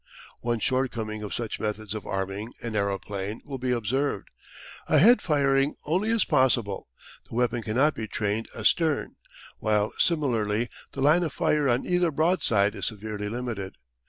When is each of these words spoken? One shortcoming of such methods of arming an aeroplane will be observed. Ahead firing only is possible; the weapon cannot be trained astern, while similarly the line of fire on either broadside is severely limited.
One 0.39 0.57
shortcoming 0.57 1.21
of 1.21 1.31
such 1.31 1.59
methods 1.59 1.93
of 1.93 2.07
arming 2.07 2.53
an 2.63 2.75
aeroplane 2.75 3.39
will 3.45 3.59
be 3.59 3.69
observed. 3.71 4.29
Ahead 4.87 5.21
firing 5.21 5.75
only 5.85 6.09
is 6.09 6.25
possible; 6.25 6.87
the 7.29 7.35
weapon 7.35 7.61
cannot 7.61 7.93
be 7.93 8.07
trained 8.07 8.49
astern, 8.55 9.17
while 9.59 9.93
similarly 9.99 10.69
the 10.93 11.01
line 11.01 11.21
of 11.21 11.33
fire 11.33 11.69
on 11.69 11.85
either 11.85 12.09
broadside 12.09 12.73
is 12.73 12.87
severely 12.87 13.29
limited. 13.29 13.75